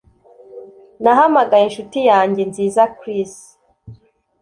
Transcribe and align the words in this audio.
Nahamagaye 1.03 1.63
inshuti 1.67 1.99
yanjye 2.09 2.41
nziza 2.49 2.81
Chris 2.97 3.33